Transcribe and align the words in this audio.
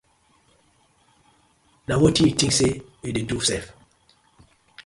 Na 1.87 1.93
were 2.01 2.17
yu 2.19 2.29
tins 2.39 2.57
sey 2.59 2.73
yu 3.03 3.09
dey 3.15 3.25
do 3.29 3.37
sef 3.39 3.49
sef. 3.49 3.65